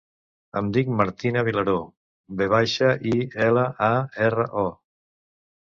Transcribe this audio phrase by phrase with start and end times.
[0.61, 1.75] Em dic Martina Vilaro:
[2.39, 3.15] ve baixa, i,
[3.49, 3.95] ela, a,
[4.31, 4.69] erra, o.